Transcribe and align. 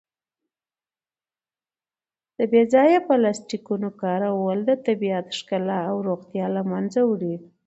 د 2.37 2.39
بې 2.51 2.61
ځایه 2.73 2.99
پلاسټیکونو 3.07 3.89
کارول 4.01 4.59
د 4.65 4.71
طبیعت 4.85 5.25
ښکلا 5.37 5.79
او 5.91 5.97
روغتیا 6.07 6.45
له 6.55 6.61
منځه 6.71 6.99
وړي. 7.09 7.35